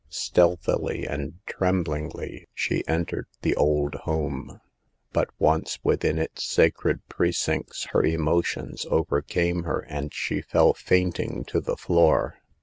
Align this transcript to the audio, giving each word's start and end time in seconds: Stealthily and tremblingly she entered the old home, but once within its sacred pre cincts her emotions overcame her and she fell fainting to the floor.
Stealthily 0.09 1.05
and 1.05 1.35
tremblingly 1.45 2.47
she 2.55 2.83
entered 2.87 3.27
the 3.43 3.55
old 3.55 3.93
home, 4.05 4.59
but 5.13 5.29
once 5.37 5.77
within 5.83 6.17
its 6.17 6.43
sacred 6.43 7.07
pre 7.07 7.29
cincts 7.31 7.83
her 7.89 8.03
emotions 8.03 8.87
overcame 8.89 9.61
her 9.61 9.81
and 9.81 10.11
she 10.11 10.41
fell 10.41 10.73
fainting 10.73 11.45
to 11.45 11.59
the 11.61 11.77
floor. 11.77 12.39